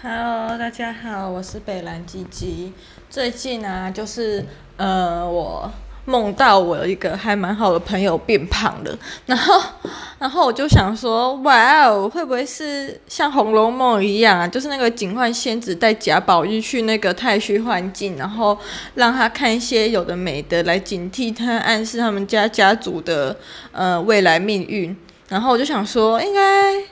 [0.00, 2.72] Hello，大家好，我是北兰吉吉。
[3.10, 5.68] 最近啊，就是呃，我
[6.04, 9.60] 梦到我有一个还蛮好的朋友变胖了，然后，
[10.20, 14.46] 然后我就想说，哇哦，会不会是像《红楼梦》一样啊？
[14.46, 18.56] 就是那个警幻仙子带贾宝玉去那个太虚幻境，然后
[18.94, 23.36] 让他看一些有的没的来警惕他，暗示他们家家族的
[23.72, 24.96] 呃未来命运。
[25.28, 26.84] 然后我就想说，应该。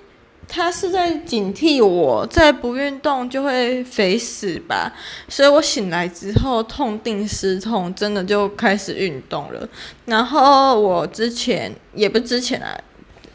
[0.48, 4.92] 他是在警惕我，再不运动就会肥死吧。
[5.28, 9.68] 所以我醒来之后痛定思痛，真的就开始运动了。
[10.06, 12.78] 然后我之前也不之前啊，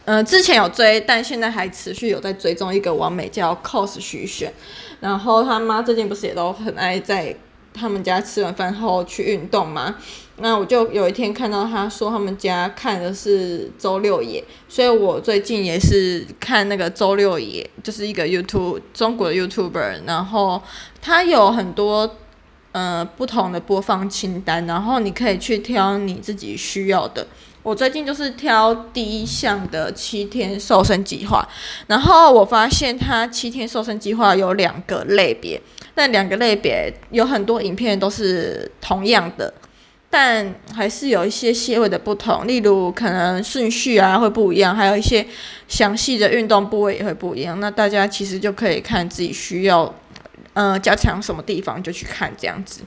[0.05, 4.51] 呃，之前有追，但现在还持续有在追踪一个网美叫 cos 徐玄。
[4.99, 7.35] 然后他妈最近不是也都很爱在
[7.73, 9.95] 他们家吃完饭后去运动吗？
[10.41, 20.61] 那我就有一天看到他说他们家看的是周六野，所以我最近也是看那个周六野，就是一个 YouTube 中国的 YouTuber，然后
[21.01, 22.17] 他有很多
[22.71, 27.27] 呃不同的播放清单，然后你可以去挑你自己需要的。
[27.63, 31.47] 我最近就是挑第一项的七天瘦身计划，
[31.85, 35.61] 然后我发现他七天瘦身计划有两个类别，
[35.93, 39.53] 那两个类别有很多影片都是同样的。
[40.11, 45.25] 但还是有一些些微的不同，例如可能顺序啊会不一样，还有一些
[45.69, 47.57] 详细的运动部位也会不一样。
[47.61, 49.95] 那大家其实就可以看自己需要，
[50.53, 52.81] 呃，加强什么地方就去看这样子。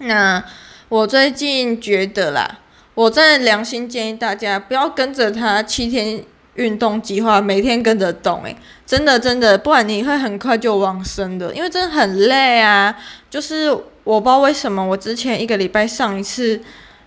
[0.00, 0.44] 那
[0.90, 2.60] 我最近觉得啦，
[2.94, 6.22] 我在良心建议大家不要跟着他七天
[6.54, 12.96] 运动计划，每天跟着动，诶，真的真的，不然你会很快就往生的，因为真的很累啊，
[13.30, 13.76] 就是。
[14.04, 16.60] 我不知道为什么，我之前一个礼拜上一次，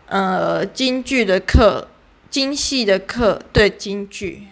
[0.07, 1.89] 呃，京剧的课，
[2.29, 4.47] 京戏的课，对，京剧，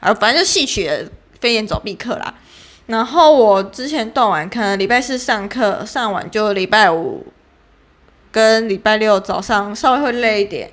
[0.00, 1.06] 啊，反正就戏曲的
[1.38, 2.32] 飞檐走壁课啦。
[2.86, 7.26] 然后我之前动完，可能礼拜四上课上完，就礼拜五
[8.30, 10.70] 跟礼拜六早上稍微会累一点。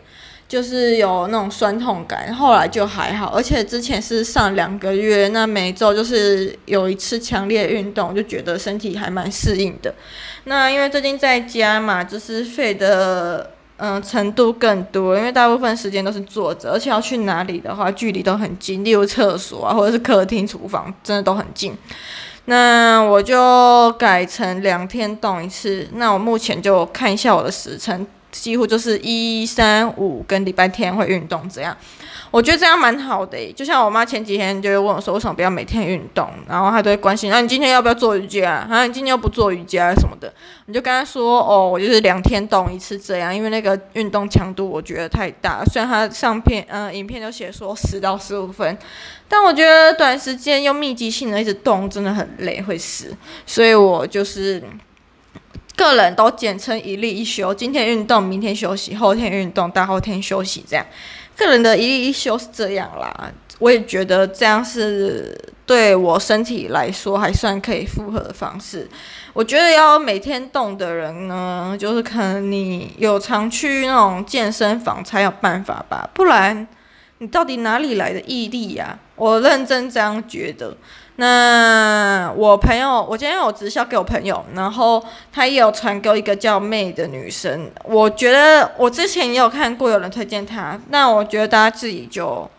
[0.50, 9.94] 就是有那种酸痛感，后来就还好，而且之前是上两个月，那每周就是有一次强烈运动，就觉得身体还蛮适应的。
[10.46, 21.78] 那因为最近在家嘛，就是废的嗯、程度更多，因为大部分时间都是坐着，而且要去哪里的话，距离都很近，例如厕所啊，或者是客厅、厨房，真的都很近。
[22.45, 25.88] 那我就改成两天动一次。
[25.94, 28.06] 那我目前就看一下我的时程。
[28.31, 31.75] 几乎就是一三五跟礼拜天会运动这样，
[32.29, 33.51] 我觉得这样蛮好的。
[33.53, 36.29] 就像我妈前几天就问我说，为什么不要每天运动？
[36.47, 38.68] 然后她都会关心，那、你今天要不要做瑜伽？
[38.69, 40.31] 啊，你今天又不做瑜伽什么的？
[40.68, 45.63] 你就跟她说，哦，我就是两天动一次这样，因为那个运动强度我觉得太大。
[45.66, 48.78] 虽然她上片嗯、影片都写说十到十五分，
[49.28, 53.16] 但我觉得短时间又密集性的一直动真的很累，会死。
[53.45, 54.62] 所以我就是。
[55.79, 60.85] 个人都简称一例一休，今天运动，明天休息，后天运动，大后天休息，这样。
[61.38, 65.34] 个人的一例一休是这样啦，我也觉得这样是
[65.66, 68.89] 对我身体来说还算可以负荷的方式。
[69.31, 76.68] 我觉得要每天动的人呢，就是可能你有常去那种健身房才有办法吧，不然
[77.19, 79.00] 你到底哪里来的毅力呀？
[79.16, 80.75] 我认真这样觉得。
[81.19, 85.03] 那我朋友，我今天有直销给我朋友，然后
[85.34, 87.69] 他也有传给一个叫妹的女生。
[87.84, 92.50] 我觉得我之前也有看过有人推荐她，那我觉得大家自己就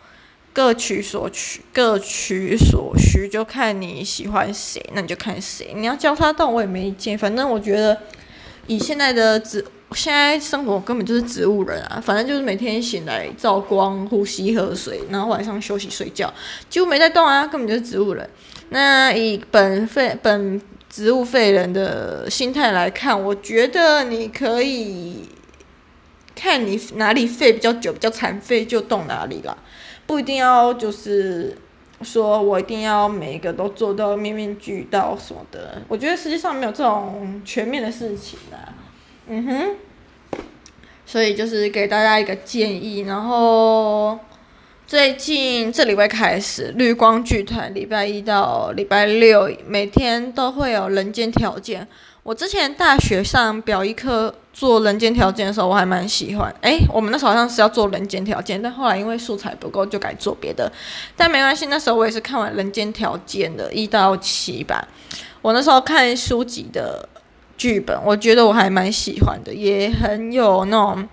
[0.53, 5.73] 各取所取，各取所需，就看你喜欢谁，那你就看谁。
[5.75, 7.17] 你要教他但，我也没意见。
[7.17, 7.97] 反正我觉得
[8.67, 12.01] 以现在的植，现在生活根本就是植物人啊。
[12.03, 16.33] 反正就是每天醒来照光、呼吸、喝水，然后晚上休息睡觉，
[16.69, 18.29] 几乎没在动啊，根本就是植物人。
[18.69, 25.29] 那以本废本植物废人的心态来看，我觉得你可以
[26.35, 29.57] 看你哪里废比较久，比较残废就动哪里啦，
[30.05, 31.57] 不一定要就是
[32.01, 35.81] 说我一定要每一个都做到面面俱到什么的。
[35.87, 38.73] 我觉得实际上没有这种全面的事情啦。
[39.33, 40.41] 嗯哼，
[41.05, 44.19] 所以就是给大家一个建议，然后。
[44.87, 51.87] 最近这礼拜开始，绿光剧团礼拜一到礼拜六每天都会有人间条件。
[52.23, 56.53] 我之前大学上表一科做人间条件的时候，我还蛮喜欢。
[56.59, 60.69] 诶，我们那时候好像是要做人间条件，但后来因为素材不够，就改做别的。
[61.15, 64.85] 但没关系，那时候我也是看完人间条件的一到七吧。
[65.41, 67.07] 我那时候看书籍的
[67.61, 71.07] 剧本，我觉得我还蛮喜欢的，也很有那种。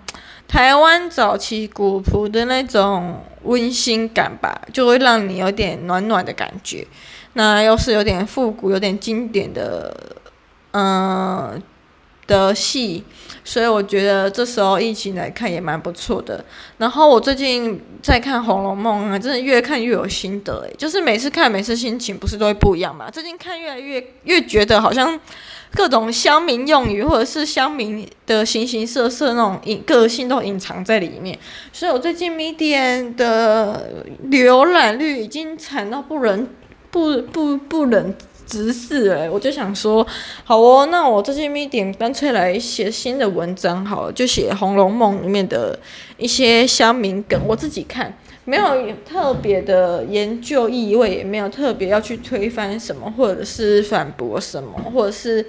[0.47, 6.87] 台湾早期古朴的那种温馨感吧，就会让你有点暖暖的感觉。
[7.33, 9.95] 那又是有点复古、有点经典的，
[10.71, 11.61] 嗯
[12.25, 13.03] 的戏，
[13.43, 16.43] 所以我觉得这时候疫情来看也蛮不错的。
[16.79, 23.11] 然后我最近在看《红楼梦》啊，真的越看越有心得诶，就是每次看，每次心情不是都会不一样嘛。
[23.11, 25.19] 最近看越来越越觉得好像
[25.73, 31.37] 各种乡民用语或者是乡民的形形色色那种隐个性都隐藏在里面，
[31.71, 36.47] 所以我最近 Medium 的浏览率已经惨到不忍
[36.91, 38.15] 不不不忍。
[38.49, 40.03] 直视哎，我就想说，
[40.43, 45.77] 好哦，那我最近一点干脆来写新的文章好了，就写《红楼梦》里面的
[46.17, 48.17] 一些乡民梗，我自己看
[48.49, 55.45] 没有特别的研究意味，也没有特别要去推翻什么，或者是反驳什么，或者是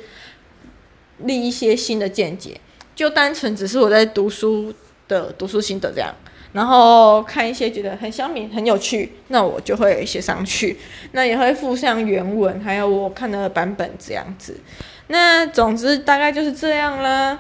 [1.21, 2.61] 立一些新的见解，
[2.95, 4.75] 就单纯只是我在读书
[5.09, 6.15] 的读书心得这样。
[6.53, 10.77] 然后看一些觉得很乡民很有趣，那我就会写上去，
[11.13, 14.59] 那也会附上原文，还有我看的版本这样子。
[15.07, 17.39] 那总之大概就是这样啦。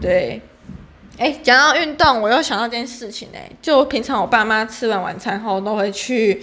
[0.00, 0.40] 对，
[1.18, 6.42] 哎，讲到运动，我又想到一件事情哎，就平常我爸妈吃完晚餐后都会去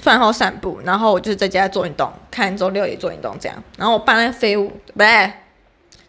[0.00, 3.62] 饭后散步，然后我就在家做运动，看周六也做运动这样。
[3.76, 5.32] 然后我爸在飞舞，不对，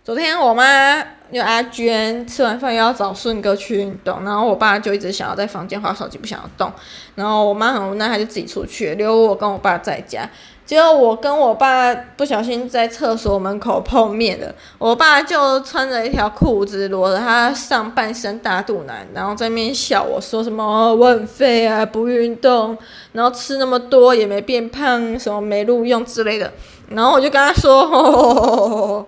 [0.03, 1.03] 昨天我妈。
[1.31, 6.71] 因为阿娟吃完饭又要找顺哥去运动，然后我爸就一直想要在房间划手机，不想要动。
[7.15, 10.29] 然后我妈很无奈，她就自己出去，留我跟我爸在家。
[10.65, 22.77] 结果我跟我爸不小心在厕所门口碰面了，我爸就穿着一条裤子，裸着他上半身大肚腩，然后在那边笑我说什么我很废啊，不运动，
[23.11, 26.51] 然后吃那么多也没变胖，什么没录用之类的。
[26.89, 29.05] 然后我就跟他说，呵呵呵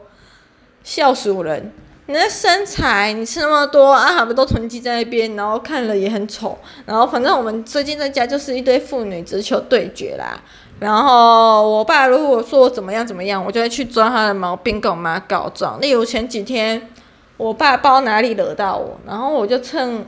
[0.83, 1.71] 笑死人。
[2.07, 6.55] 你的身材，你吃那么多啊，还不都囤积在那边，然后看了也很丑。
[6.85, 10.39] 然后反正我们最近在家就是一堆父女直球对决啦。
[10.79, 15.79] 然后我爸如果说我怎么样怎么样，我就会去抓他的毛病，跟我妈告状。
[15.79, 16.89] 例如前几天，
[17.37, 20.05] 我爸不知道哪里惹到我，然后我就趁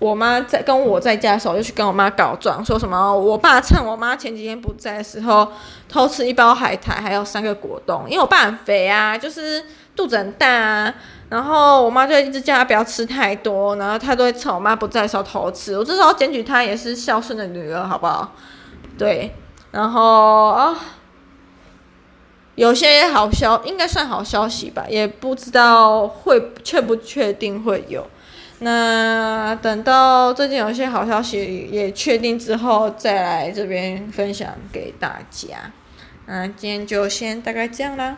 [0.00, 5.46] 我妈在跟我在家的时候，就去跟我妈告状，说什么我爸趁我妈前几天不在的时候
[5.88, 9.62] 偷吃一包海苔，还有三个果冻，因为我爸很肥啊，就是
[9.94, 10.92] 肚子很大啊。
[11.28, 15.78] 然后我妈就一直叫她不要吃太多，然后她都会趁我妈不在的时候偷吃。
[15.78, 18.32] 我这时候检举她也是孝顺的女儿，好不好？
[18.98, 19.34] 对，
[19.72, 20.78] 然后啊，
[22.54, 28.06] 有些好消应该算好消息吧，也不知道会确不确定会有。
[28.60, 35.72] 那等到最近有些好消息也确定之后，再来这边分享给大家。
[36.26, 38.16] 那今天就先大概这样啦。